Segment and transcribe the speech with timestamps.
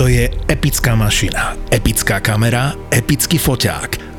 [0.00, 4.09] To je epická mašina, epická kamera, epický foťák.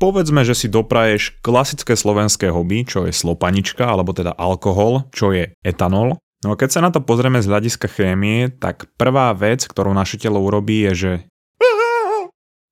[0.00, 5.52] Povedzme, že si dopraješ klasické slovenské hobby, čo je slopanička, alebo teda alkohol, čo je
[5.60, 6.16] etanol.
[6.40, 10.16] No a keď sa na to pozrieme z hľadiska chémie, tak prvá vec, ktorú naše
[10.16, 11.12] telo urobí, je, že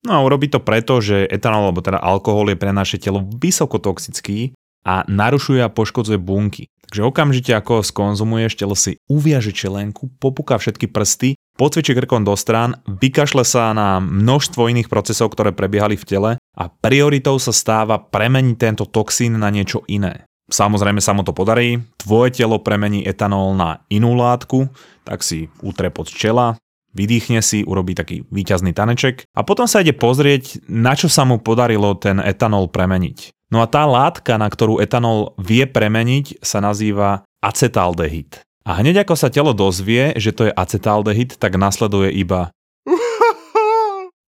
[0.06, 4.56] No a urobí to preto, že etanol, alebo teda alkohol je pre naše telo vysokotoxický
[4.86, 6.70] a narušuje a poškodzuje bunky.
[6.88, 12.32] Takže okamžite ako ho skonzumuješ, telo si uviaže čelenku, popúka všetky prsty, pocvičí krkom do
[12.38, 18.02] strán, vykašle sa na množstvo iných procesov, ktoré prebiehali v tele a prioritou sa stáva
[18.02, 20.26] premeniť tento toxín na niečo iné.
[20.50, 24.66] Samozrejme sa mu to podarí, tvoje telo premení etanol na inú látku,
[25.06, 26.58] tak si utre pod čela,
[26.96, 31.38] vydýchne si, urobí taký výťazný taneček a potom sa ide pozrieť, na čo sa mu
[31.38, 33.30] podarilo ten etanol premeniť.
[33.52, 38.44] No a tá látka, na ktorú etanol vie premeniť, sa nazýva acetaldehyd.
[38.68, 42.52] A hneď ako sa telo dozvie, že to je acetaldehyd, tak nasleduje iba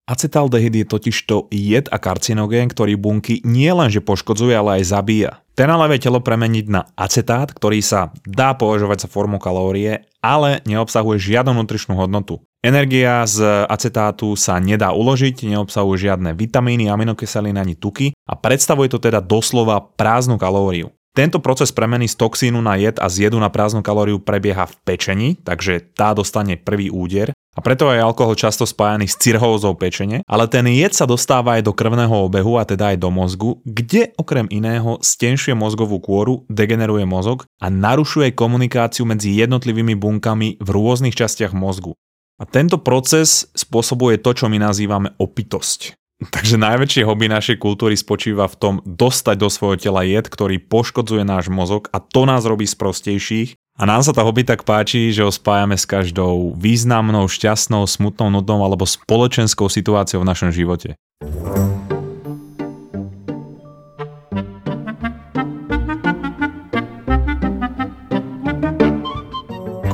[0.06, 5.42] Acetaldehyd je totiž to jed a karcinogén, ktorý bunky nie lenže poškodzuje, ale aj zabíja.
[5.58, 10.62] Ten ale vie telo premeniť na acetát, ktorý sa dá považovať za formu kalórie, ale
[10.70, 12.38] neobsahuje žiadnu nutričnú hodnotu.
[12.62, 19.02] Energia z acetátu sa nedá uložiť, neobsahuje žiadne vitamíny, aminokyseliny ani tuky a predstavuje to
[19.02, 20.94] teda doslova prázdnu kalóriu.
[21.16, 24.76] Tento proces premeny z toxínu na jed a z jedu na prázdnu kalóriu prebieha v
[24.84, 30.28] pečení, takže tá dostane prvý úder a preto je alkohol často spájaný s cirhózou pečene,
[30.28, 34.12] ale ten jed sa dostáva aj do krvného obehu a teda aj do mozgu, kde
[34.20, 41.16] okrem iného stenšuje mozgovú kôru, degeneruje mozog a narušuje komunikáciu medzi jednotlivými bunkami v rôznych
[41.16, 41.96] častiach mozgu.
[42.36, 45.96] A tento proces spôsobuje to, čo my nazývame opitosť.
[46.36, 51.28] Takže najväčšie hobby našej kultúry spočíva v tom dostať do svojho tela jed, ktorý poškodzuje
[51.28, 53.50] náš mozog a to nás robí z prostejších.
[53.76, 58.32] A nám sa tá hobby tak páči, že ho spájame s každou významnou, šťastnou, smutnou,
[58.32, 60.96] nudnou alebo spoločenskou situáciou v našom živote.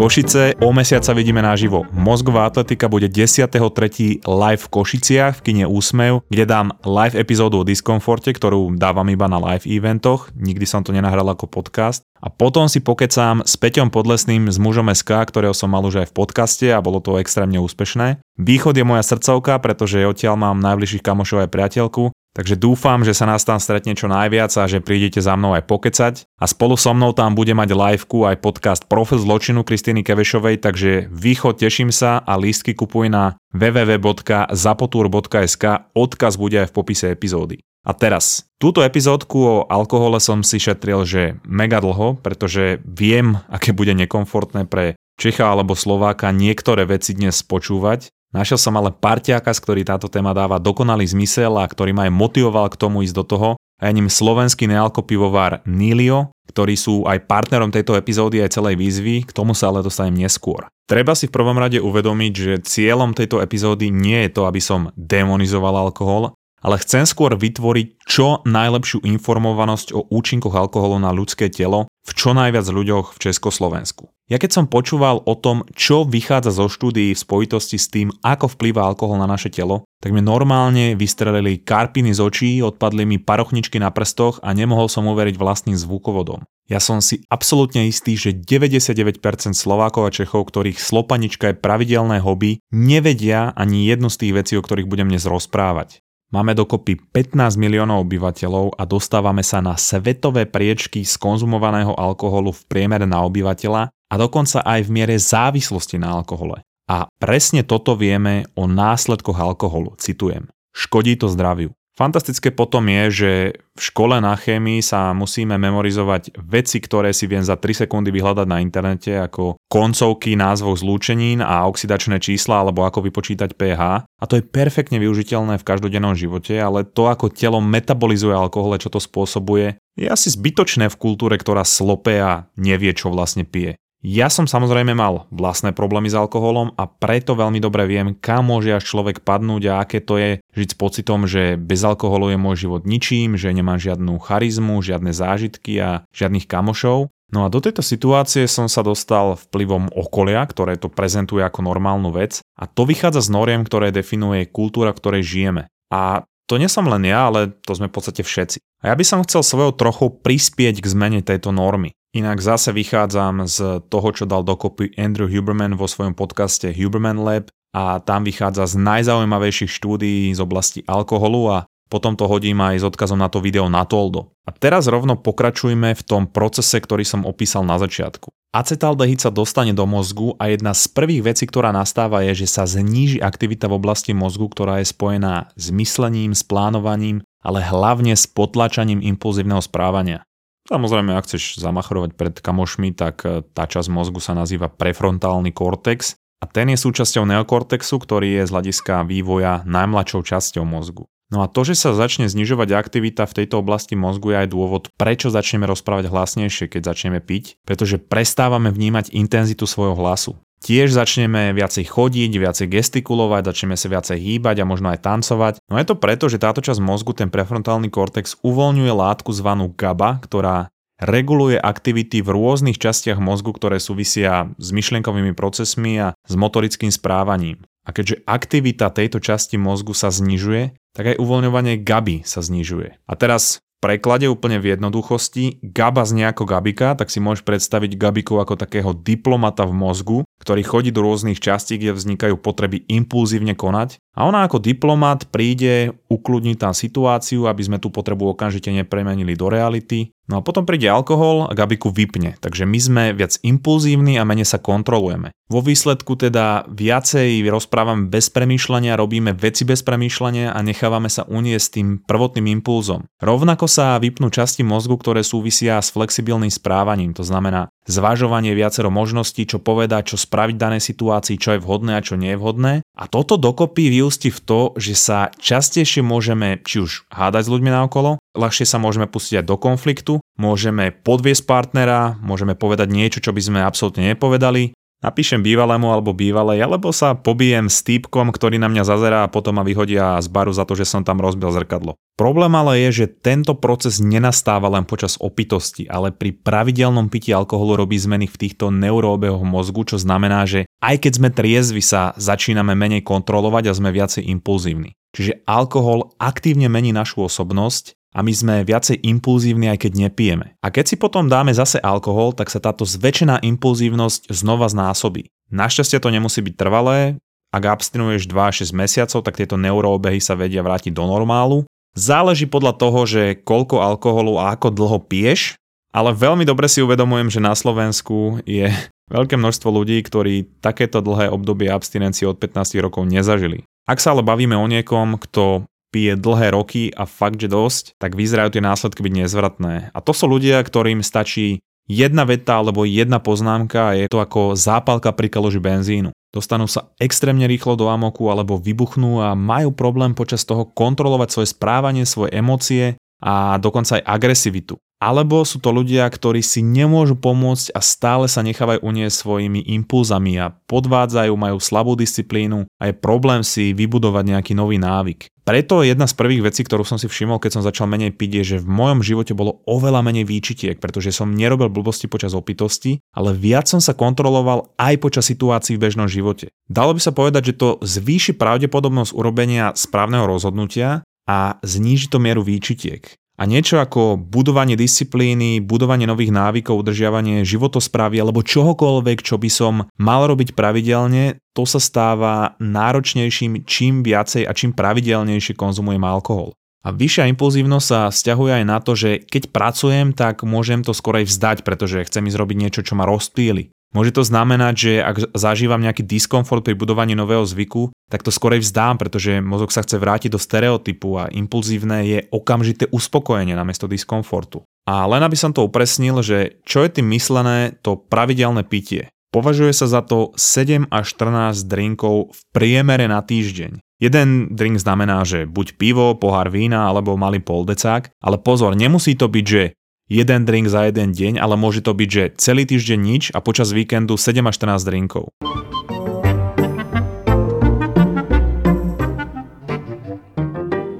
[0.01, 1.85] Košice, o mesiac sa vidíme naživo.
[1.93, 4.25] Mozgová atletika bude 10.3.
[4.25, 9.29] live v Košiciach v kine Úsmev, kde dám live epizódu o diskomforte, ktorú dávam iba
[9.29, 12.01] na live eventoch, nikdy som to nenahral ako podcast.
[12.17, 16.09] A potom si pokecám s Peťom Podlesným z mužom SK, ktorého som mal už aj
[16.09, 18.25] v podcaste a bolo to extrémne úspešné.
[18.41, 23.27] Východ je moja srdcovka, pretože odtiaľ mám najbližších kamošov aj priateľku Takže dúfam, že sa
[23.27, 26.31] nás tam stretne čo najviac a že prídete za mnou aj pokecať.
[26.39, 31.11] A spolu so mnou tam bude mať liveku aj podcast Profil zločinu Kristýny Kevešovej, takže
[31.11, 37.59] východ teším sa a lístky kupuj na www.zapotur.sk, odkaz bude aj v popise epizódy.
[37.81, 43.75] A teraz, túto epizódku o alkohole som si šetril, že mega dlho, pretože viem, aké
[43.75, 49.59] bude nekomfortné pre Čecha alebo Slováka niektoré veci dnes počúvať, Našiel som ale parťáka, z
[49.59, 53.25] ktorý táto téma dáva dokonalý zmysel a ktorý ma aj motivoval k tomu ísť do
[53.27, 53.49] toho.
[53.81, 59.27] A je ním slovenský nealkopivovár Nilio, ktorí sú aj partnerom tejto epizódy aj celej výzvy,
[59.27, 60.69] k tomu sa ale dostanem neskôr.
[60.87, 64.91] Treba si v prvom rade uvedomiť, že cieľom tejto epizódy nie je to, aby som
[64.95, 71.89] demonizoval alkohol, ale chcem skôr vytvoriť čo najlepšiu informovanosť o účinkoch alkoholu na ľudské telo
[72.01, 74.09] v čo najviac ľuďoch v Československu.
[74.31, 78.55] Ja keď som počúval o tom, čo vychádza zo štúdií v spojitosti s tým, ako
[78.55, 83.75] vplýva alkohol na naše telo, tak mi normálne vystrelili karpiny z očí, odpadli mi parochničky
[83.77, 86.47] na prstoch a nemohol som uveriť vlastným zvukovodom.
[86.71, 89.19] Ja som si absolútne istý, že 99%
[89.51, 94.63] Slovákov a Čechov, ktorých slopanička je pravidelné hobby, nevedia ani jednu z tých vecí, o
[94.63, 95.99] ktorých budem dnes rozprávať.
[96.31, 102.61] Máme dokopy 15 miliónov obyvateľov a dostávame sa na svetové priečky z konzumovaného alkoholu v
[102.71, 106.63] priemere na obyvateľa a dokonca aj v miere závislosti na alkohole.
[106.87, 110.47] A presne toto vieme o následkoch alkoholu, citujem.
[110.71, 111.75] Škodí to zdraviu.
[111.91, 113.31] Fantastické potom je, že
[113.75, 118.47] v škole na chémii sa musíme memorizovať veci, ktoré si viem za 3 sekundy vyhľadať
[118.47, 124.07] na internete, ako koncovky názvov zlúčenín a oxidačné čísla, alebo ako vypočítať pH.
[124.07, 128.87] A to je perfektne využiteľné v každodennom živote, ale to, ako telo metabolizuje alkohol, čo
[128.87, 133.75] to spôsobuje, je asi zbytočné v kultúre, ktorá slope a nevie, čo vlastne pije.
[134.01, 138.73] Ja som samozrejme mal vlastné problémy s alkoholom a preto veľmi dobre viem, kam môže
[138.73, 142.65] až človek padnúť a aké to je žiť s pocitom, že bez alkoholu je môj
[142.65, 147.13] život ničím, že nemám žiadnu charizmu, žiadne zážitky a žiadnych kamošov.
[147.29, 152.09] No a do tejto situácie som sa dostal vplyvom okolia, ktoré to prezentuje ako normálnu
[152.09, 155.69] vec a to vychádza z noriem, ktoré definuje kultúra, ktorej žijeme.
[155.93, 158.59] A to nie som len ja, ale to sme v podstate všetci.
[158.81, 161.93] A ja by som chcel svojou trochu prispieť k zmene tejto normy.
[162.11, 167.47] Inak zase vychádzam z toho, čo dal dokopy Andrew Huberman vo svojom podcaste Huberman Lab
[167.71, 172.87] a tam vychádza z najzaujímavejších štúdií z oblasti alkoholu a potom to hodím aj s
[172.87, 174.35] odkazom na to video na Toldo.
[174.43, 178.31] A teraz rovno pokračujme v tom procese, ktorý som opísal na začiatku.
[178.51, 182.67] Acetaldehyd sa dostane do mozgu a jedna z prvých vecí, ktorá nastáva je, že sa
[182.67, 188.27] zníži aktivita v oblasti mozgu, ktorá je spojená s myslením, s plánovaním, ale hlavne s
[188.27, 190.27] potlačaním impulzívneho správania.
[190.71, 196.15] Samozrejme, ak chceš zamachrovať pred kamošmi, tak e, tá časť mozgu sa nazýva prefrontálny kortex
[196.39, 201.11] a ten je súčasťou neokortexu, ktorý je z hľadiska vývoja najmladšou časťou mozgu.
[201.31, 204.83] No a to, že sa začne znižovať aktivita v tejto oblasti mozgu je aj dôvod,
[204.95, 210.39] prečo začneme rozprávať hlasnejšie, keď začneme piť, pretože prestávame vnímať intenzitu svojho hlasu.
[210.61, 215.53] Tiež začneme viacej chodiť, viacej gestikulovať, začneme sa viacej hýbať a možno aj tancovať.
[215.65, 220.21] No je to preto, že táto časť mozgu, ten prefrontálny kortex, uvoľňuje látku zvanú GABA,
[220.21, 220.69] ktorá
[221.01, 227.65] reguluje aktivity v rôznych častiach mozgu, ktoré súvisia s myšlienkovými procesmi a s motorickým správaním.
[227.81, 233.01] A keďže aktivita tejto časti mozgu sa znižuje, tak aj uvoľňovanie GABY sa znižuje.
[233.09, 238.37] A teraz preklade úplne v jednoduchosti, Gaba z nejako Gabika, tak si môžeš predstaviť Gabiku
[238.37, 243.97] ako takého diplomata v mozgu, ktorý chodí do rôznych častí, kde vznikajú potreby impulzívne konať
[244.11, 249.47] a ona ako diplomat príde, ukludní tam situáciu, aby sme tú potrebu okamžite nepremenili do
[249.47, 250.11] reality.
[250.27, 254.47] No a potom príde alkohol a Gabiku vypne, takže my sme viac impulzívni a menej
[254.47, 255.35] sa kontrolujeme.
[255.51, 261.67] Vo výsledku teda viacej rozprávame bez premýšľania, robíme veci bez premýšľania a nechávame sa uniesť
[261.75, 263.03] tým prvotným impulzom.
[263.19, 269.47] Rovnako sa vypnú časti mozgu, ktoré súvisia s flexibilným správaním, to znamená zvažovanie viacero možností,
[269.49, 272.73] čo povedať, čo spraviť v danej situácii, čo je vhodné a čo nie je vhodné.
[272.97, 277.71] A toto dokopy vyústi v to, že sa častejšie môžeme či už hádať s ľuďmi
[277.73, 283.41] naokolo, ľahšie sa môžeme pustiť do konfliktu, môžeme podviesť partnera, môžeme povedať niečo, čo by
[283.41, 288.85] sme absolútne nepovedali, Napíšem bývalému alebo bývalej, alebo sa pobijem s týpkom, ktorý na mňa
[288.85, 291.97] zazerá a potom ma vyhodia z baru za to, že som tam rozbil zrkadlo.
[292.21, 297.81] Problém ale je, že tento proces nenastáva len počas opitosti, ale pri pravidelnom pití alkoholu
[297.81, 302.77] robí zmeny v týchto neuróbehoch mozgu, čo znamená, že aj keď sme triezvi sa začíname
[302.77, 304.93] menej kontrolovať a sme viacej impulzívni.
[305.17, 310.47] Čiže alkohol aktívne mení našu osobnosť a my sme viacej impulzívni aj keď nepijeme.
[310.59, 315.31] A keď si potom dáme zase alkohol, tak sa táto zväčšená impulzívnosť znova znásobí.
[315.51, 317.19] Našťastie to nemusí byť trvalé,
[317.51, 321.67] ak abstinuješ 2-6 mesiacov, tak tieto neuroobehy sa vedia vrátiť do normálu.
[321.91, 325.59] Záleží podľa toho, že koľko alkoholu a ako dlho piješ,
[325.91, 328.71] ale veľmi dobre si uvedomujem, že na Slovensku je
[329.11, 333.67] veľké množstvo ľudí, ktorí takéto dlhé obdobie abstinencie od 15 rokov nezažili.
[333.83, 338.15] Ak sa ale bavíme o niekom, kto pije dlhé roky a fakt, že dosť, tak
[338.15, 339.91] vyzerajú tie následky byť nezvratné.
[339.91, 341.59] A to sú ľudia, ktorým stačí
[341.91, 346.15] jedna veta alebo jedna poznámka a je to ako zápalka pri kaloži benzínu.
[346.31, 351.47] Dostanú sa extrémne rýchlo do amoku alebo vybuchnú a majú problém počas toho kontrolovať svoje
[351.51, 354.79] správanie, svoje emócie a dokonca aj agresivitu.
[355.01, 360.37] Alebo sú to ľudia, ktorí si nemôžu pomôcť a stále sa nechávajú uniesť svojimi impulzami
[360.37, 365.25] a podvádzajú, majú slabú disciplínu a je problém si vybudovať nejaký nový návyk.
[365.41, 368.43] Preto jedna z prvých vecí, ktorú som si všimol, keď som začal menej piť, je,
[368.45, 373.33] že v mojom živote bolo oveľa menej výčitiek, pretože som nerobil blbosti počas opitosti, ale
[373.33, 376.53] viac som sa kontroloval aj počas situácií v bežnom živote.
[376.69, 382.45] Dalo by sa povedať, že to zvýši pravdepodobnosť urobenia správneho rozhodnutia a zníži to mieru
[382.45, 383.17] výčitiek.
[383.41, 389.89] A niečo ako budovanie disciplíny, budovanie nových návykov, udržiavanie životosprávy alebo čohokoľvek, čo by som
[389.97, 396.53] mal robiť pravidelne, to sa stáva náročnejším čím viacej a čím pravidelnejšie konzumujem alkohol.
[396.85, 401.25] A vyššia impulzívnosť sa vzťahuje aj na to, že keď pracujem, tak môžem to skorej
[401.25, 403.73] vzdať, pretože chcem ísť robiť niečo, čo ma rozpíli.
[403.91, 408.63] Môže to znamenať, že ak zažívam nejaký diskomfort pri budovaní nového zvyku, tak to skorej
[408.63, 414.63] vzdám, pretože mozog sa chce vrátiť do stereotypu a impulzívne je okamžité uspokojenie namiesto diskomfortu.
[414.87, 419.11] A len aby som to upresnil, že čo je tým myslené to pravidelné pitie.
[419.31, 423.79] Považuje sa za to 7 až 14 drinkov v priemere na týždeň.
[424.01, 429.29] Jeden drink znamená, že buď pivo, pohár vína alebo malý poldecák, ale pozor, nemusí to
[429.29, 429.77] byť, že
[430.11, 433.71] jeden drink za jeden deň, ale môže to byť, že celý týždeň nič a počas
[433.71, 435.31] víkendu 7 až 14 drinkov.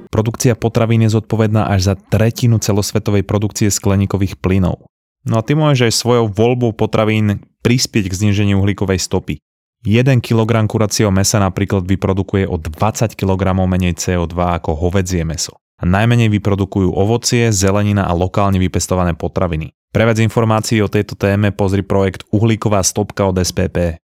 [0.08, 4.88] Produkcia potravín je zodpovedná až za tretinu celosvetovej produkcie skleníkových plynov.
[5.28, 9.38] No a ty môžeš aj svojou voľbou potravín prispieť k zniženiu uhlíkovej stopy.
[9.82, 15.61] 1 kg kuracieho mesa napríklad vyprodukuje o 20 kg menej CO2 ako hovedzie meso.
[15.82, 19.74] A najmenej vyprodukujú ovocie, zelenina a lokálne vypestované potraviny.
[19.90, 23.98] Pre viac informácií o tejto téme pozri projekt Uhlíková stopka od SPP.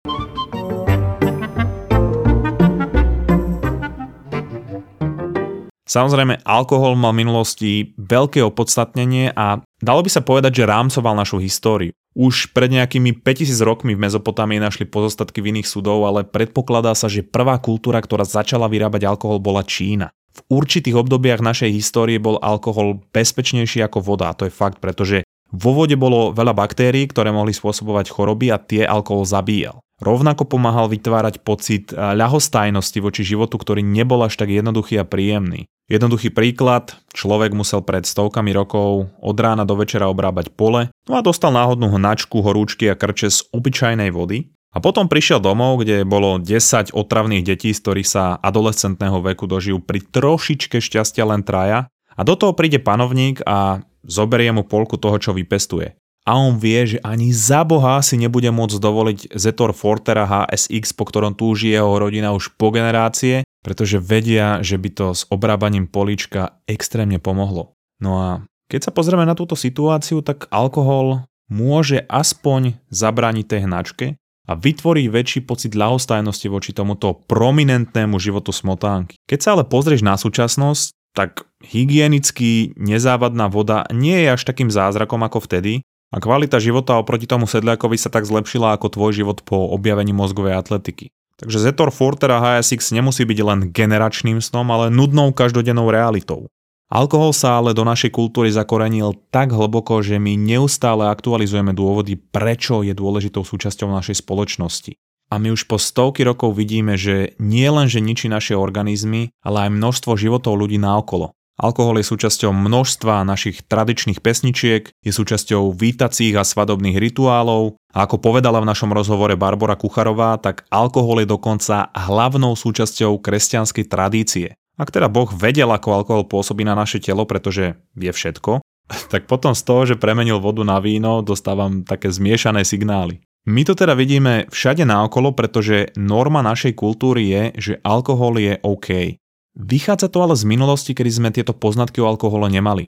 [5.83, 11.43] Samozrejme, alkohol mal v minulosti veľké opodstatnenie a dalo by sa povedať, že rámcoval našu
[11.43, 11.91] históriu.
[12.15, 17.11] Už pred nejakými 5000 rokmi v Mezopotámii našli pozostatky v iných súdov, ale predpokladá sa,
[17.11, 20.15] že prvá kultúra, ktorá začala vyrábať alkohol, bola Čína.
[20.35, 25.23] V určitých obdobiach našej histórie bol alkohol bezpečnejší ako voda, a to je fakt, pretože
[25.55, 29.79] vo vode bolo veľa baktérií, ktoré mohli spôsobovať choroby a tie alkohol zabíjal.
[30.03, 35.71] Rovnako pomáhal vytvárať pocit ľahostajnosti voči životu, ktorý nebol až tak jednoduchý a príjemný.
[35.87, 41.23] Jednoduchý príklad, človek musel pred stovkami rokov od rána do večera obrábať pole, no a
[41.23, 44.51] dostal náhodnú hnačku, horúčky a krče z obyčajnej vody.
[44.75, 49.79] A potom prišiel domov, kde bolo 10 otravných detí, z ktorých sa adolescentného veku dožijú
[49.79, 51.87] pri trošičke šťastia len traja.
[52.19, 55.95] A do toho príde panovník a zoberie mu polku toho, čo vypestuje.
[56.25, 61.05] A on vie, že ani za boha si nebude môcť dovoliť Zetor Fortera HSX, po
[61.07, 66.59] ktorom túži jeho rodina už po generácie, pretože vedia, že by to s obrábaním políčka
[66.65, 67.77] extrémne pomohlo.
[68.01, 68.29] No a
[68.73, 74.07] keď sa pozrieme na túto situáciu, tak alkohol môže aspoň zabrániť tej hnačke
[74.45, 79.17] a vytvorí väčší pocit ľahostajnosti voči tomuto prominentnému životu smotánky.
[79.25, 85.23] Keď sa ale pozrieš na súčasnosť, tak hygienicky nezávadná voda nie je až takým zázrakom
[85.23, 89.71] ako vtedy a kvalita života oproti tomu sedliakovi sa tak zlepšila ako tvoj život po
[89.73, 91.11] objavení mozgovej atletiky.
[91.35, 96.47] Takže Zetor Forter a HSX nemusí byť len generačným snom, ale nudnou každodennou realitou.
[96.95, 102.87] Alkohol sa ale do našej kultúry zakorenil tak hlboko, že my neustále aktualizujeme dôvody, prečo
[102.87, 104.95] je dôležitou súčasťou našej spoločnosti.
[105.27, 109.67] A my už po stovky rokov vidíme, že nie len, že ničí naše organizmy, ale
[109.67, 111.35] aj množstvo životov ľudí naokolo.
[111.59, 118.23] Alkohol je súčasťou množstva našich tradičných pesničiek, je súčasťou vítacích a svadobných rituálov a ako
[118.23, 124.55] povedala v našom rozhovore Barbara Kucharová, tak alkohol je dokonca hlavnou súčasťou kresťanskej tradície.
[124.75, 128.59] Ak teda Boh vedel, ako alkohol pôsobí na naše telo, pretože vie všetko,
[129.13, 133.23] tak potom z toho, že premenil vodu na víno, dostávam také zmiešané signály.
[133.45, 139.21] My to teda vidíme všade naokolo, pretože norma našej kultúry je, že alkohol je OK.
[139.55, 142.89] Vychádza to ale z minulosti, kedy sme tieto poznatky o alkohole nemali.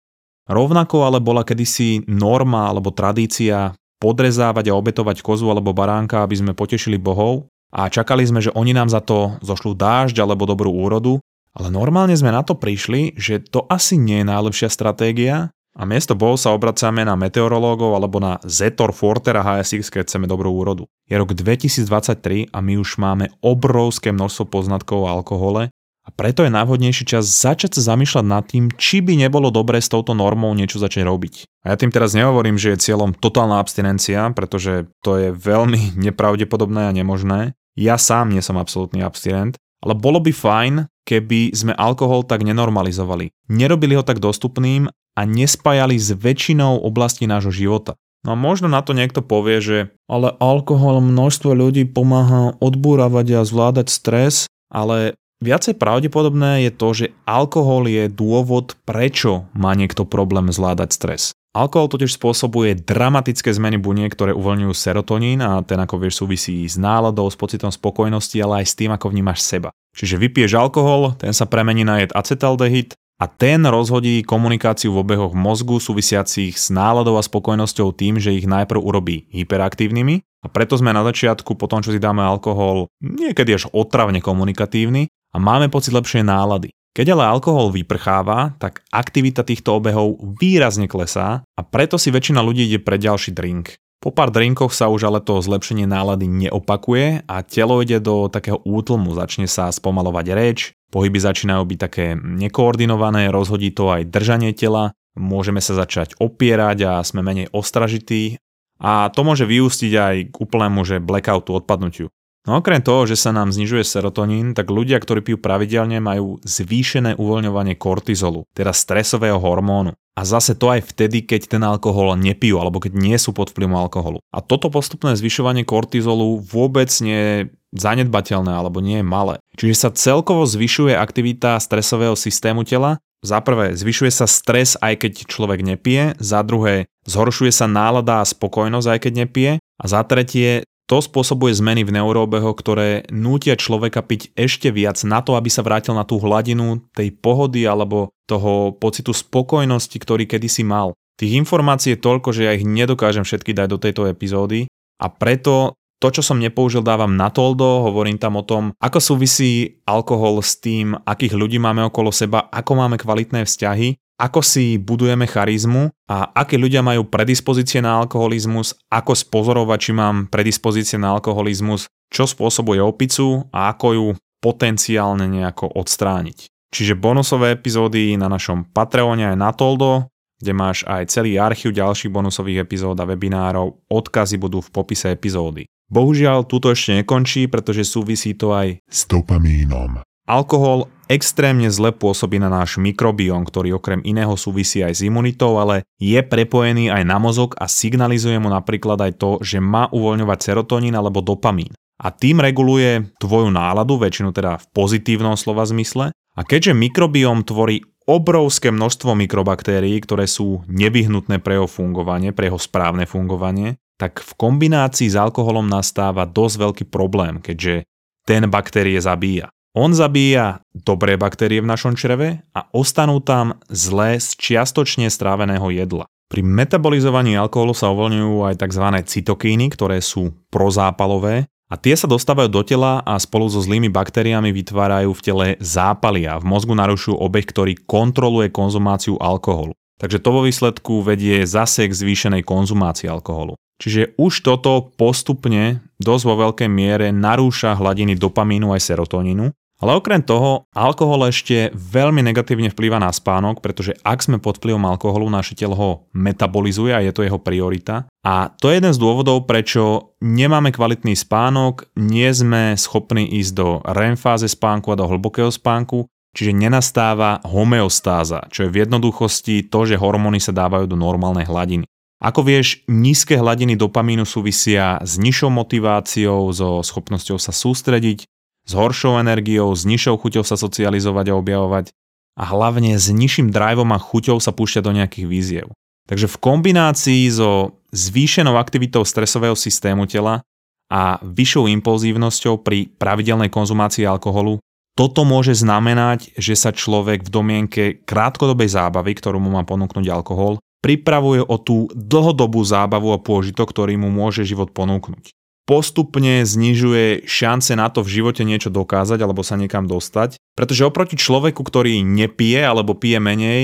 [0.46, 6.52] Rovnako ale bola kedysi norma alebo tradícia podrezávať a obetovať kozu alebo baránka, aby sme
[6.54, 11.18] potešili bohov a čakali sme, že oni nám za to zošlú dážď alebo dobrú úrodu,
[11.56, 16.12] ale normálne sme na to prišli, že to asi nie je najlepšia stratégia a miesto
[16.12, 20.84] bohov sa obracame na meteorológov alebo na Zetor Forter a HSX, keď chceme dobrú úrodu.
[21.08, 25.72] Je rok 2023 a my už máme obrovské množstvo poznatkov o alkohole
[26.06, 29.90] a preto je najvhodnejší čas začať sa zamýšľať nad tým, či by nebolo dobré s
[29.90, 31.34] touto normou niečo začať robiť.
[31.66, 36.88] A ja tým teraz nehovorím, že je cieľom totálna abstinencia, pretože to je veľmi nepravdepodobné
[36.88, 37.56] a nemožné.
[37.76, 40.74] Ja sám nie som absolútny abstinent, ale bolo by fajn,
[41.06, 43.30] keby sme alkohol tak nenormalizovali.
[43.46, 47.94] Nerobili ho tak dostupným a nespájali s väčšinou oblasti nášho života.
[48.26, 49.78] No a možno na to niekto povie, že
[50.10, 57.06] ale alkohol množstvo ľudí pomáha odbúravať a zvládať stres, ale Viacej pravdepodobné je to, že
[57.28, 61.22] alkohol je dôvod, prečo má niekto problém zvládať stres.
[61.52, 66.80] Alkohol totiž spôsobuje dramatické zmeny buniek, ktoré uvoľňujú serotonín a ten ako vieš súvisí s
[66.80, 69.68] náladou, s pocitom spokojnosti, ale aj s tým, ako vnímaš seba.
[69.96, 75.32] Čiže vypiješ alkohol, ten sa premení na jed acetaldehyd a ten rozhodí komunikáciu v obehoch
[75.32, 80.92] mozgu súvisiacich s náladou a spokojnosťou tým, že ich najprv urobí hyperaktívnymi a preto sme
[80.92, 85.96] na začiatku, po tom, čo si dáme alkohol, niekedy až otravne komunikatívny a máme pocit
[85.96, 86.68] lepšej nálady.
[86.96, 92.68] Keď ale alkohol vyprcháva, tak aktivita týchto obehov výrazne klesá a preto si väčšina ľudí
[92.68, 93.76] ide pre ďalší drink.
[93.96, 98.60] Po pár drinkoch sa už ale to zlepšenie nálady neopakuje a telo ide do takého
[98.62, 100.58] útlmu, začne sa spomalovať reč,
[100.92, 106.92] pohyby začínajú byť také nekoordinované, rozhodí to aj držanie tela, môžeme sa začať opierať a
[107.00, 108.36] sme menej ostražití
[108.76, 112.12] a to môže vyústiť aj k úplnému že blackoutu, odpadnutiu.
[112.46, 117.18] No okrem toho, že sa nám znižuje serotonín, tak ľudia, ktorí pijú pravidelne, majú zvýšené
[117.18, 119.98] uvoľňovanie kortizolu, teda stresového hormónu.
[120.16, 123.76] A zase to aj vtedy, keď ten alkohol nepijú alebo keď nie sú pod vplyvom
[123.76, 124.24] alkoholu.
[124.32, 127.36] A toto postupné zvyšovanie kortizolu vôbec nie je
[127.76, 129.36] zanedbateľné alebo nie je malé.
[129.60, 132.96] Čiže sa celkovo zvyšuje aktivita stresového systému tela.
[133.20, 138.28] Za prvé, zvyšuje sa stres aj keď človek nepije, za druhé, zhoršuje sa nálada a
[138.28, 144.06] spokojnosť aj keď nepije a za tretie, to spôsobuje zmeny v neuróbeho, ktoré nútia človeka
[144.06, 148.74] piť ešte viac na to, aby sa vrátil na tú hladinu tej pohody alebo toho
[148.78, 150.94] pocitu spokojnosti, ktorý kedysi mal.
[151.18, 154.70] Tých informácií je toľko, že ja ich nedokážem všetky dať do tejto epizódy
[155.02, 159.80] a preto to, čo som nepoužil, dávam na toldo, hovorím tam o tom, ako súvisí
[159.88, 165.28] alkohol s tým, akých ľudí máme okolo seba, ako máme kvalitné vzťahy ako si budujeme
[165.28, 171.84] charizmu a aké ľudia majú predispozície na alkoholizmus, ako spozorovať, či mám predispozície na alkoholizmus,
[172.08, 174.06] čo spôsobuje opicu a ako ju
[174.40, 176.48] potenciálne nejako odstrániť.
[176.72, 180.08] Čiže bonusové epizódy na našom Patreone aj na Toldo,
[180.40, 185.68] kde máš aj celý archív ďalších bonusových epizód a webinárov, odkazy budú v popise epizódy.
[185.86, 190.02] Bohužiaľ, túto ešte nekončí, pretože súvisí to aj s dopamínom.
[190.26, 195.86] Alkohol extrémne zle pôsobí na náš mikrobióm, ktorý okrem iného súvisí aj s imunitou, ale
[196.02, 200.98] je prepojený aj na mozog a signalizuje mu napríklad aj to, že má uvoľňovať serotonín
[200.98, 201.70] alebo dopamín.
[202.02, 206.12] A tým reguluje tvoju náladu, väčšinu teda v pozitívnom slova zmysle.
[206.36, 212.60] A keďže mikrobióm tvorí obrovské množstvo mikrobaktérií, ktoré sú nevyhnutné pre jeho fungovanie, pre jeho
[212.60, 217.84] správne fungovanie, tak v kombinácii s alkoholom nastáva dosť veľký problém, keďže
[218.28, 219.48] ten baktérie zabíja.
[219.76, 226.08] On zabíja dobré baktérie v našom čreve a ostanú tam zlé z čiastočne stráveného jedla.
[226.32, 228.86] Pri metabolizovaní alkoholu sa uvoľňujú aj tzv.
[229.04, 234.50] cytokíny, ktoré sú prozápalové a tie sa dostávajú do tela a spolu so zlými baktériami
[234.50, 239.76] vytvárajú v tele zápaly a v mozgu narušujú obeh, ktorý kontroluje konzumáciu alkoholu.
[240.00, 243.60] Takže to vo výsledku vedie zase k zvýšenej konzumácii alkoholu.
[243.76, 250.24] Čiže už toto postupne dosť vo veľkej miere narúša hladiny dopamínu aj serotonínu ale okrem
[250.24, 255.52] toho, alkohol ešte veľmi negatívne vplýva na spánok, pretože ak sme pod vplyvom alkoholu, naše
[255.52, 258.08] telo ho metabolizuje a je to jeho priorita.
[258.24, 263.68] A to je jeden z dôvodov, prečo nemáme kvalitný spánok, nie sme schopní ísť do
[263.84, 269.84] REM fáze spánku a do hlbokého spánku, čiže nenastáva homeostáza, čo je v jednoduchosti to,
[269.84, 271.84] že hormóny sa dávajú do normálnej hladiny.
[272.16, 278.24] Ako vieš, nízke hladiny dopamínu súvisia s nižšou motiváciou, so schopnosťou sa sústrediť,
[278.66, 281.92] s horšou energiou, s nižšou chuťou sa socializovať a objavovať
[282.36, 285.66] a hlavne s nižším driveom a chuťou sa púšťať do nejakých víziev.
[286.08, 290.40] Takže v kombinácii so zvýšenou aktivitou stresového systému tela
[290.88, 294.62] a vyššou impulzívnosťou pri pravidelnej konzumácii alkoholu
[294.96, 300.56] toto môže znamenať, že sa človek v domienke krátkodobej zábavy, ktorú mu má ponúknuť alkohol,
[300.86, 305.34] pripravuje o tú dlhodobú zábavu a pôžitok, ktorý mu môže život ponúknuť
[305.66, 310.38] postupne znižuje šance na to v živote niečo dokázať alebo sa niekam dostať.
[310.54, 313.62] Pretože oproti človeku, ktorý nepije alebo pije menej,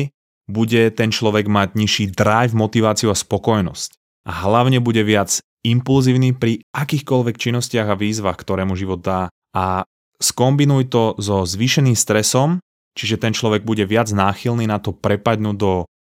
[0.50, 3.96] bude ten človek mať nižší drive, motiváciu a spokojnosť.
[4.26, 9.30] A hlavne bude viac impulzívny pri akýchkoľvek činnostiach a výzvach, ktoré mu život dá.
[9.54, 9.86] A
[10.18, 12.58] skombinuj to so zvýšeným stresom,
[12.98, 15.72] čiže ten človek bude viac náchylný na to prepadnúť do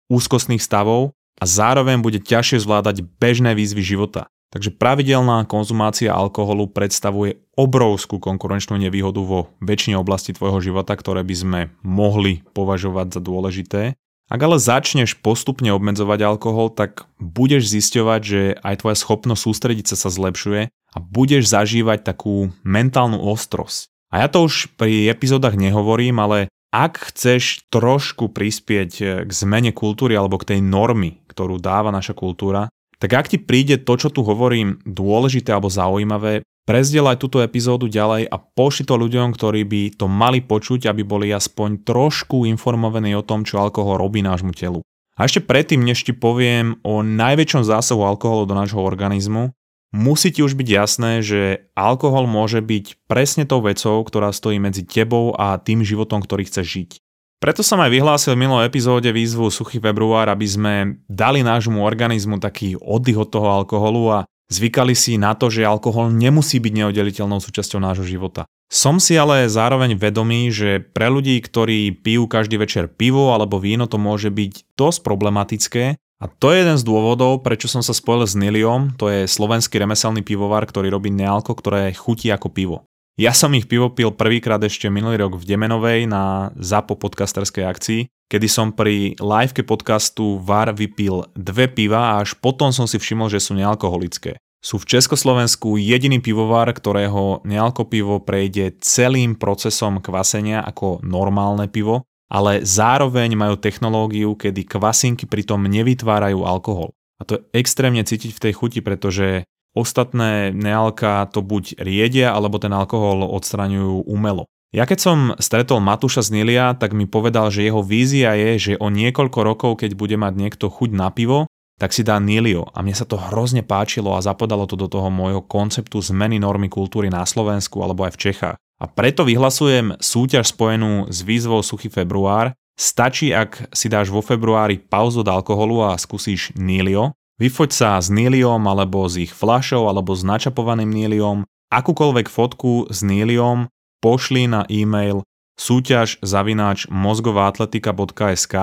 [0.08, 4.28] úzkostných stavov a zároveň bude ťažšie zvládať bežné výzvy života.
[4.48, 11.36] Takže pravidelná konzumácia alkoholu predstavuje obrovskú konkurenčnú nevýhodu vo väčšine oblasti tvojho života, ktoré by
[11.36, 13.82] sme mohli považovať za dôležité.
[14.28, 19.98] Ak ale začneš postupne obmedzovať alkohol, tak budeš zisťovať, že aj tvoja schopnosť sústrediť sa
[20.00, 23.92] sa zlepšuje a budeš zažívať takú mentálnu ostrosť.
[24.12, 30.14] A ja to už pri epizódach nehovorím, ale ak chceš trošku prispieť k zmene kultúry
[30.20, 34.26] alebo k tej normy, ktorú dáva naša kultúra, tak ak ti príde to, čo tu
[34.26, 40.10] hovorím, dôležité alebo zaujímavé, prezdielaj túto epizódu ďalej a pošli to ľuďom, ktorí by to
[40.10, 44.82] mali počuť, aby boli aspoň trošku informovaní o tom, čo alkohol robí nášmu telu.
[45.18, 49.50] A ešte predtým, než ti poviem o najväčšom zásahu alkoholu do nášho organizmu,
[49.96, 54.84] musí ti už byť jasné, že alkohol môže byť presne tou vecou, ktorá stojí medzi
[54.84, 56.92] tebou a tým životom, ktorý chceš žiť.
[57.38, 60.74] Preto som aj vyhlásil v minulej epizóde výzvu Suchý február, aby sme
[61.06, 64.20] dali nášmu organizmu taký oddych od toho alkoholu a
[64.50, 68.50] zvykali si na to, že alkohol nemusí byť neoddeliteľnou súčasťou nášho života.
[68.74, 73.86] Som si ale zároveň vedomý, že pre ľudí, ktorí pijú každý večer pivo alebo víno,
[73.86, 75.84] to môže byť dosť problematické
[76.18, 79.78] a to je jeden z dôvodov, prečo som sa spojil s Niliom, to je slovenský
[79.78, 82.78] remeselný pivovar, ktorý robí nealko, ktoré chutí ako pivo.
[83.18, 88.02] Ja som ich pivo pil prvýkrát ešte minulý rok v Demenovej na ZAPO podcasterskej akcii
[88.28, 93.32] kedy som pri liveke podcastu VAR vypil dve piva a až potom som si všimol,
[93.32, 94.36] že sú nealkoholické.
[94.60, 102.04] Sú v Československu jediný pivovar, ktorého nealko pivo prejde celým procesom kvasenia ako normálne pivo,
[102.28, 106.92] ale zároveň majú technológiu, kedy kvasinky pritom nevytvárajú alkohol.
[107.18, 112.62] A to je extrémne cítiť v tej chuti, pretože ostatné nealka to buď riedia, alebo
[112.62, 114.46] ten alkohol odstraňujú umelo.
[114.76, 118.74] Ja keď som stretol Matúša z Nilia, tak mi povedal, že jeho vízia je, že
[118.78, 121.48] o niekoľko rokov, keď bude mať niekto chuť na pivo,
[121.80, 122.68] tak si dá Nilio.
[122.76, 126.68] A mne sa to hrozne páčilo a zapadalo to do toho môjho konceptu zmeny normy
[126.68, 128.58] kultúry na Slovensku alebo aj v Čechách.
[128.78, 132.54] A preto vyhlasujem súťaž spojenú s výzvou Suchý február.
[132.78, 137.18] Stačí, ak si dáš vo februári pauzu od alkoholu a skúsiš Nilio.
[137.42, 141.42] Vyfoď sa s Niliom alebo s ich flašou alebo s načapovaným Niliom.
[141.74, 143.66] Akúkoľvek fotku s Niliom
[143.98, 145.26] pošli na e-mail
[145.58, 148.56] súťaž zavináč mozgovaatletika.sk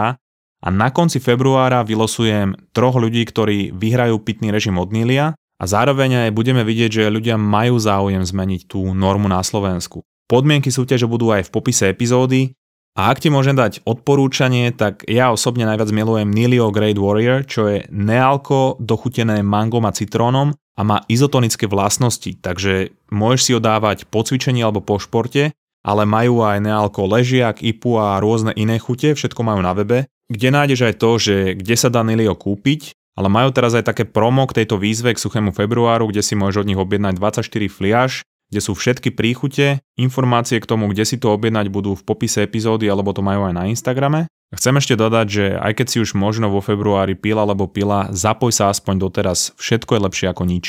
[0.65, 6.29] a na konci februára vylosujem troch ľudí, ktorí vyhrajú pitný režim od Nília a zároveň
[6.29, 10.03] aj budeme vidieť, že ľudia majú záujem zmeniť tú normu na Slovensku.
[10.27, 12.57] Podmienky súťaže budú aj v popise epizódy
[12.97, 17.69] a ak ti môžem dať odporúčanie, tak ja osobne najviac milujem Nilio Great Warrior, čo
[17.69, 24.11] je nealko dochutené mangom a citrónom a má izotonické vlastnosti, takže môžeš si ho dávať
[24.11, 29.13] po cvičení alebo po športe, ale majú aj nealko ležiak, ipu a rôzne iné chute,
[29.15, 33.31] všetko majú na webe kde nájdeš aj to, že kde sa dá Nilio kúpiť, ale
[33.31, 36.69] majú teraz aj také promo k tejto výzve k suchému februáru, kde si môžeš od
[36.69, 41.71] nich objednať 24 fliaž, kde sú všetky príchute, informácie k tomu, kde si to objednať
[41.71, 44.27] budú v popise epizódy alebo to majú aj na Instagrame.
[44.55, 48.55] Chcem ešte dodať, že aj keď si už možno vo februári pila alebo pila, zapoj
[48.55, 50.67] sa aspoň doteraz, všetko je lepšie ako nič.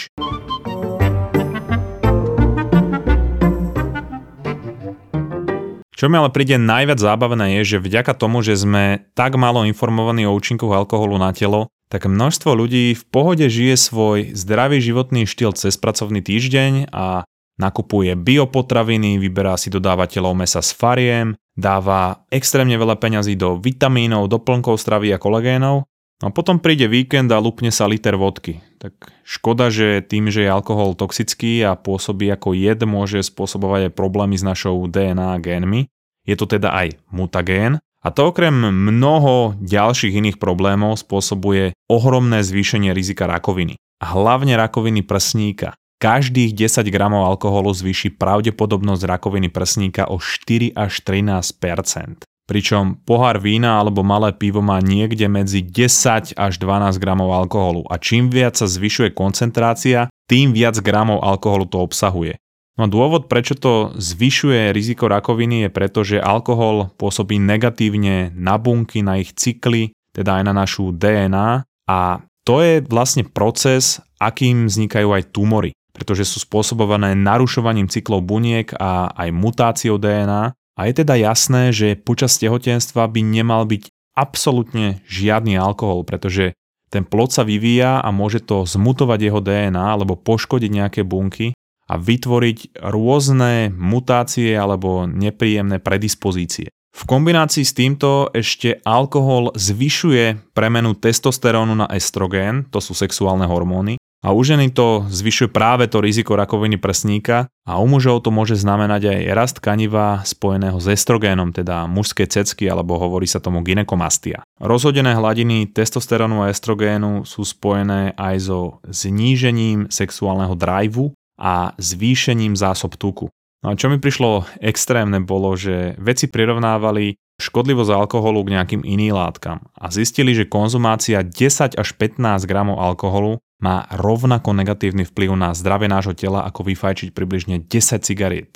[5.95, 10.27] Čo mi ale príde najviac zábavné je, že vďaka tomu, že sme tak málo informovaní
[10.27, 15.55] o účinkoch alkoholu na telo, tak množstvo ľudí v pohode žije svoj zdravý životný štýl
[15.55, 17.23] cez pracovný týždeň a
[17.55, 24.75] nakupuje biopotraviny, vyberá si dodávateľov mesa s fariem, dáva extrémne veľa peňazí do vitamínov, doplnkov
[24.75, 25.87] stravy a kolagénov
[26.19, 28.59] a potom príde víkend a lupne sa liter vodky.
[28.75, 33.95] Tak škoda, že tým, že je alkohol toxický a pôsobí ako jed, môže spôsobovať aj
[33.95, 35.87] problémy s našou DNA génmi.
[36.27, 37.79] Je to teda aj mutagén.
[38.05, 43.81] A to okrem mnoho ďalších iných problémov spôsobuje ohromné zvýšenie rizika rakoviny.
[43.97, 45.73] Hlavne rakoviny prsníka.
[45.97, 53.81] Každých 10 gramov alkoholu zvýši pravdepodobnosť rakoviny prsníka o 4 až 13% pričom pohár vína
[53.81, 58.69] alebo malé pivo má niekde medzi 10 až 12 gramov alkoholu a čím viac sa
[58.69, 62.37] zvyšuje koncentrácia, tým viac gramov alkoholu to obsahuje.
[62.75, 68.99] No dôvod, prečo to zvyšuje riziko rakoviny je preto, že alkohol pôsobí negatívne na bunky,
[68.99, 71.99] na ich cykly, teda aj na našu DNA a.
[72.45, 79.09] To je vlastne proces, akým vznikajú aj tumory, pretože sú spôsobované narušovaním cyklov buniek a
[79.17, 80.81] aj mutáciou DNA a.
[80.85, 86.53] Je teda jasné, že počas tehotenstva by nemal byť absolútne žiadny alkohol, pretože
[86.93, 91.95] ten plod sa vyvíja a môže to zmutovať jeho DNA alebo poškodiť nejaké bunky a
[91.97, 96.69] vytvoriť rôzne mutácie alebo nepríjemné predispozície.
[96.95, 103.99] V kombinácii s týmto ešte alkohol zvyšuje premenu testosterónu na estrogén, to sú sexuálne hormóny,
[104.25, 108.57] a u ženy to zvyšuje práve to riziko rakoviny prsníka a u mužov to môže
[108.57, 114.41] znamenať aj rast kaniva spojeného s estrogénom, teda mužské cecky alebo hovorí sa tomu ginekomastia.
[114.57, 122.95] Rozhodené hladiny testosterónu a estrogénu sú spojené aj so znížením sexuálneho driveu a zvýšením zásob
[122.95, 123.27] tuku.
[123.65, 129.17] No a čo mi prišlo extrémne bolo, že veci prirovnávali škodlivosť alkoholu k nejakým iným
[129.17, 135.49] látkam a zistili, že konzumácia 10 až 15 gramov alkoholu má rovnako negatívny vplyv na
[135.57, 138.55] zdravie nášho tela ako vyfajčiť približne 10 cigariet.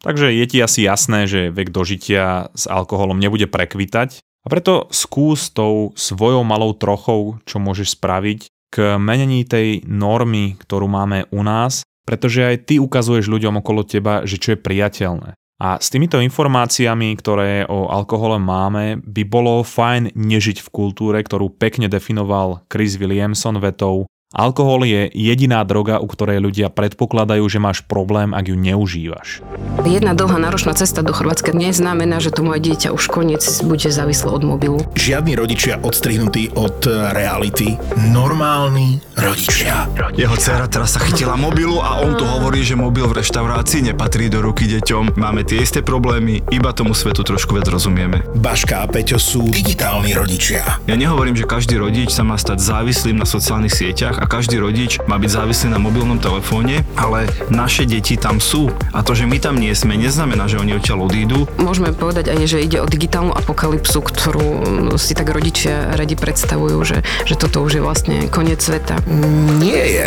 [0.00, 5.52] Takže je ti asi jasné, že vek dožitia s alkoholom nebude prekvitať a preto skús
[5.52, 11.84] tou svojou malou trochou, čo môžeš spraviť k menení tej normy, ktorú máme u nás
[12.10, 15.38] pretože aj ty ukazuješ ľuďom okolo teba, že čo je priateľné.
[15.62, 21.54] A s týmito informáciami, ktoré o alkohole máme, by bolo fajn nežiť v kultúre, ktorú
[21.54, 27.82] pekne definoval Chris Williamson vetou Alkohol je jediná droga, u ktorej ľudia predpokladajú, že máš
[27.82, 29.42] problém, ak ju neužívaš.
[29.82, 34.30] Jedna dlhá náročná cesta do Chorvátska neznamená, že to moje dieťa už koniec bude závislé
[34.30, 34.78] od mobilu.
[34.94, 36.78] Žiadni rodičia odstrihnutí od
[37.10, 37.74] reality.
[38.14, 39.90] Normálni rodičia.
[40.14, 44.30] Jeho dcera teraz sa chytila mobilu a on tu hovorí, že mobil v reštaurácii nepatrí
[44.30, 45.18] do ruky deťom.
[45.18, 48.22] Máme tie isté problémy, iba tomu svetu trošku viac rozumieme.
[48.38, 50.78] Baška a Peťo sú digitálni rodičia.
[50.86, 55.00] Ja nehovorím, že každý rodič sa má stať závislým na sociálnych sieťach a každý rodič
[55.08, 58.68] má byť závislý na mobilnom telefóne, ale naše deti tam sú.
[58.92, 61.48] A to, že my tam nie sme, neznamená, že oni odtiaľ odídu.
[61.56, 64.48] Môžeme povedať aj, že ide o digitálnu apokalypsu, ktorú
[65.00, 69.00] si tak rodičia radi predstavujú, že, že toto už je vlastne koniec sveta.
[69.56, 70.06] Nie je.